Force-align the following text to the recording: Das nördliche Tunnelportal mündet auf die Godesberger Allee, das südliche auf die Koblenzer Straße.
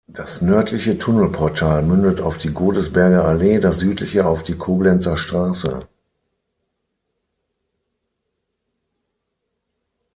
Das 0.07 0.41
nördliche 0.41 0.97
Tunnelportal 0.97 1.83
mündet 1.83 2.21
auf 2.21 2.39
die 2.39 2.49
Godesberger 2.51 3.23
Allee, 3.23 3.59
das 3.59 3.77
südliche 3.81 4.25
auf 4.25 4.41
die 4.41 4.55
Koblenzer 4.57 5.15
Straße. 5.15 5.87